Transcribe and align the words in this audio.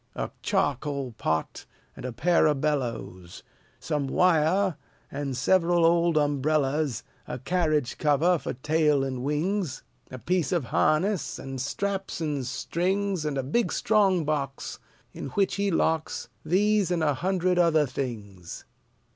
A 0.15 0.31
charcoal 0.41 1.11
pot 1.11 1.67
and 1.95 2.05
a 2.05 2.11
pair 2.11 2.47
of 2.47 2.59
bellows; 2.59 3.43
Some 3.79 4.07
wire, 4.07 4.75
and 5.11 5.37
several 5.37 5.85
old 5.85 6.17
umbrellas; 6.17 7.03
A 7.27 7.37
carriage 7.37 7.99
cover, 7.99 8.39
for 8.39 8.53
tail 8.53 9.03
and 9.03 9.23
wings; 9.23 9.83
A 10.09 10.17
piece 10.17 10.51
of 10.51 10.63
harness; 10.65 11.37
and 11.37 11.61
straps 11.61 12.19
and 12.19 12.43
strings; 12.47 13.25
And 13.25 13.37
a 13.37 13.43
big 13.43 13.71
strong 13.71 14.25
box, 14.25 14.79
In 15.13 15.27
which 15.35 15.57
he 15.57 15.69
locks 15.69 16.29
These 16.43 16.89
and 16.89 17.03
a 17.03 17.13
hundred 17.13 17.59
other 17.59 17.85
things. 17.85 18.65